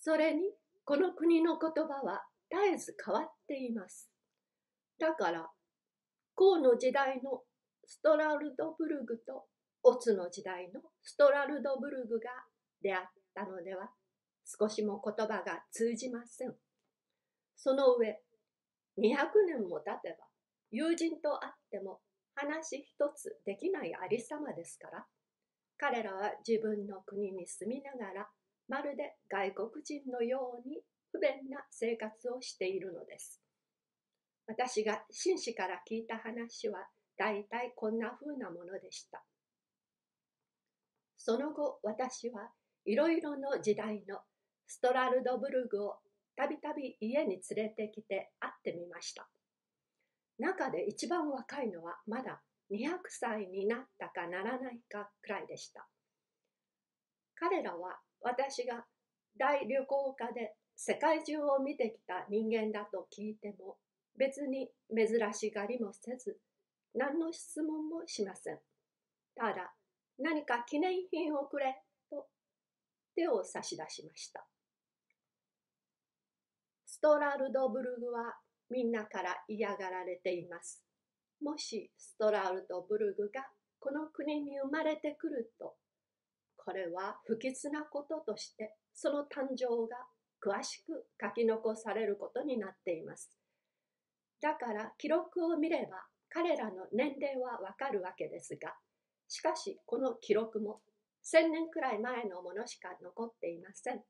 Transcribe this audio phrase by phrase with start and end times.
[0.00, 0.42] それに
[0.84, 4.10] この国の言葉は絶えず変わっています。
[4.98, 5.48] だから、
[6.36, 7.42] 唐の時代の
[7.86, 9.44] ストラルドブルグと
[9.82, 12.30] オツの時代のストラルドブルグが
[12.82, 13.90] 出会ったのでは
[14.44, 16.54] 少しも言葉が通じません。
[17.56, 18.22] その上、
[18.98, 20.26] 200年も経てば
[20.70, 22.00] 友人と会っても
[22.34, 25.06] 話一つできないありさまですから、
[25.76, 28.28] 彼らは自分の国に住みながら
[28.70, 30.80] まるで外国人のように
[31.10, 33.42] 不便な生活をしているのです。
[34.46, 36.86] 私が紳士から聞いた話は
[37.18, 39.24] 大体こんな風なものでした。
[41.16, 42.52] その後私は
[42.84, 44.20] いろいろの時代の
[44.68, 45.96] ストラルドブルグを
[46.36, 49.28] たびたび家に連れてきて会ってみました。
[50.38, 52.40] 中で一番若いのはまだ
[52.70, 55.88] 200歳になったかならないかくらいでした。
[57.34, 58.84] 彼らは私が
[59.38, 63.76] 大旅行家で世界中を見てきた人間だと聞いても
[64.18, 66.38] 別に珍しがりもせず
[66.94, 68.58] 何の質問もしません。
[69.36, 69.72] ただ
[70.18, 71.76] 何か記念品をくれ
[72.10, 72.26] と
[73.14, 74.46] 手を差し出しました。
[76.86, 78.34] ストラルドブルグは
[78.68, 80.82] みんなから嫌がられています。
[81.42, 83.46] もしストラルドブルグが
[83.78, 85.74] この国に生まれてくると
[86.64, 89.96] これは不吉なこととしてその誕生が
[90.42, 93.30] 詳しく書き残されることになっています。
[94.40, 98.74] だから記録を見れば彼らの年齢はわかるわけですが、
[99.28, 100.80] しかしこの記録も
[101.24, 104.02] 1000年くらい前のものしか残っていません。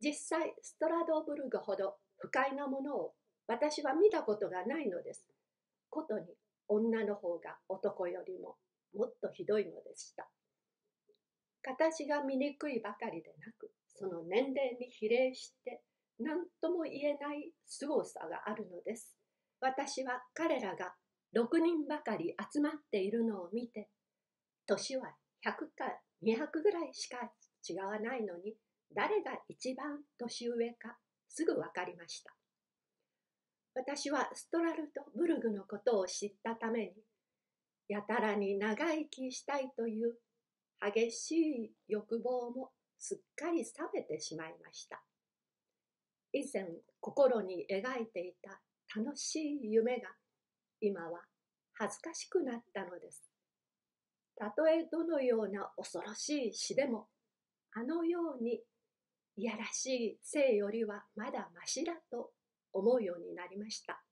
[0.00, 3.14] 実際、ストラドブルグほど不快なものを
[3.48, 5.26] 私は見たことがないのです。
[5.90, 6.26] ことに
[6.68, 8.56] 女の方が男よりも
[8.94, 10.28] もっとひどいのでした。
[11.62, 15.82] 形が醜いばかりでなく、その年齢に比例して
[16.18, 19.16] 何とも言えない凄さがあるのです。
[19.60, 20.94] 私は彼らが
[21.36, 23.88] 6人ばかり集まっているのを見て、
[24.66, 25.14] 年は
[25.44, 27.32] 100か200ぐらいしか
[27.68, 28.54] 違わないのに、
[28.94, 30.96] 誰が一番年上か
[31.28, 32.34] すぐ分かりました。
[33.74, 36.92] 私はストラルト・ブルグのことを知ったために、
[37.88, 40.14] やたらに長生きしたいという
[40.80, 45.02] 激しい欲望もすっかり冷めてしまいました。
[46.32, 46.66] 以前
[47.00, 48.60] 心に描いていた
[49.00, 50.08] 楽しい夢が
[50.80, 51.20] 今は
[51.74, 53.30] 恥ずかしくなったのです。
[54.36, 57.08] たとえどのような恐ろしい死でも
[57.72, 58.60] あのように
[59.36, 62.30] いやらしい生よりはまだましだと
[62.72, 64.02] 思うようになりました。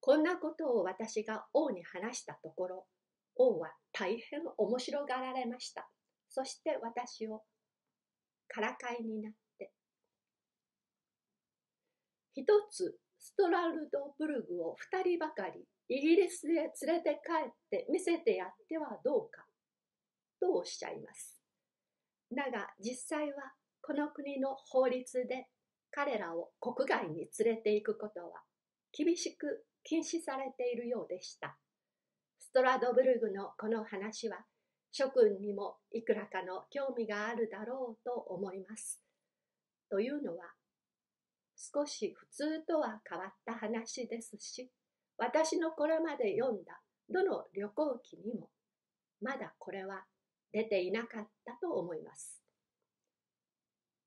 [0.00, 2.86] こんなことを私が王に話したところ
[3.36, 5.88] 王は大変面白がられました。
[6.28, 7.42] そして私を
[8.48, 9.72] からかいになって、
[12.34, 19.44] 一つストラルドブルグを二人ばかりイギリスへ連れて帰って見せてやってはどうか、
[20.40, 21.40] とおっしゃいます。
[22.34, 23.52] だが実際は
[23.82, 25.48] この国の法律で
[25.90, 28.40] 彼らを国外に連れて行くことは
[28.92, 31.56] 厳しく禁止されているようでした。
[32.50, 34.38] ストラドブルグのこの話は
[34.90, 39.00] 諸君にもいくらかの興味があるだろうと思います。
[39.88, 40.46] というのは
[41.54, 44.68] 少し普通とは変わった話ですし
[45.16, 48.48] 私のこれまで読んだどの旅行記にも
[49.22, 50.02] まだこれは
[50.52, 52.42] 出ていなかったと思います。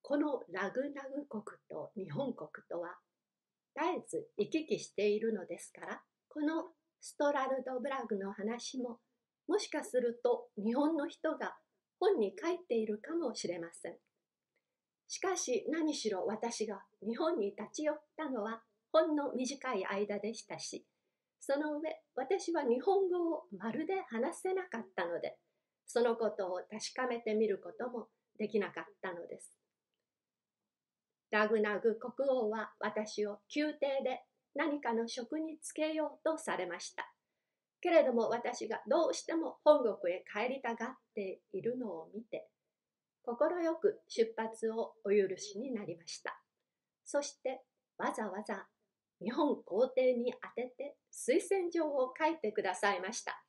[0.01, 2.89] このラグナグ国と日本国とは
[3.73, 6.65] 絶えず行き来しているのですからこの
[7.05, 8.97] ストラルド・ブラグの話も
[9.49, 11.53] もしかすると日本の人が
[11.99, 13.97] 本に書いているかもしれません。
[15.09, 18.61] しかし何しろ私が日本に立ち寄ったのは
[18.93, 20.85] ほんの短い間でしたし、
[21.41, 25.35] その上私は日本語をまるで話せなかったので、
[25.85, 28.07] そのことを確かめてみることも
[28.39, 29.51] できなかったのです。
[31.31, 34.21] ラグナグ国王は私を宮廷で
[34.55, 37.11] 何かの職に就けようとされました。
[37.81, 42.47] けれども私がどうしても本国へ帰りたがっているのを見て、
[43.25, 43.37] 快
[43.81, 46.39] く出発をお許しになりました。
[47.05, 47.61] そして
[47.97, 48.67] わざわざ
[49.21, 53.43] 日本皇帝に宛てて推薦状を書いてくださいました。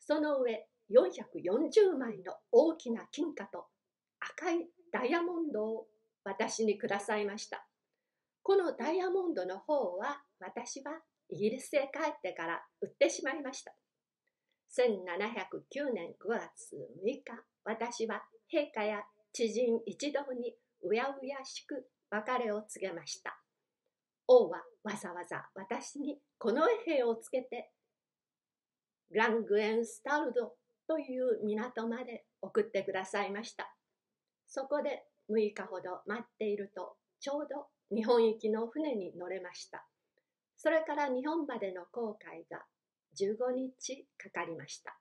[0.00, 3.66] その上440枚の大きな金貨と
[4.20, 5.86] 赤いダイヤモンドを
[6.24, 7.66] 私にくださいました。
[8.42, 10.92] このダイヤモンドの方は私は
[11.28, 13.72] イギリスへ帰ってから売ってしまいました。
[14.76, 16.74] 1709年9月
[17.04, 17.22] 6日、
[17.64, 18.22] 私は
[18.52, 19.02] 陛下や
[19.32, 23.38] 知人一同にうやうやしく別れを告げました。
[24.26, 27.70] 王はわざわざ私にこの衛兵をつけて
[29.10, 30.54] ラングエンスタルド
[30.88, 33.72] という港まで送ってくださいました。
[34.48, 39.86] そこで6日ほど待っているとちょうど日本行きの船に乗れました。
[40.56, 42.64] それから日本までの航海が
[43.16, 44.98] 15日かかりました。